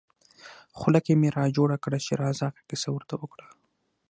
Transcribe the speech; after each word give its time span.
خوله 0.79 0.99
کې 1.05 1.13
مې 1.19 1.29
را 1.37 1.45
جوړه 1.57 1.77
کړه 1.83 1.99
چې 2.05 2.13
راځه 2.23 2.47
هغه 2.49 2.65
کیسه 2.69 2.87
ور 2.91 3.03
ته 3.09 3.15
وکړه. 3.21 3.47